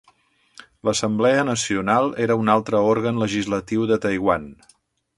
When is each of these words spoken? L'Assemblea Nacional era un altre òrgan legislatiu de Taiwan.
L'Assemblea 0.89 1.43
Nacional 1.51 2.11
era 2.25 2.39
un 2.45 2.51
altre 2.57 2.83
òrgan 2.97 3.23
legislatiu 3.27 3.89
de 3.93 4.03
Taiwan. 4.09 4.53